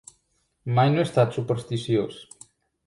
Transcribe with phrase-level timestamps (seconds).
[0.79, 2.21] Mai no he estat supersticiós.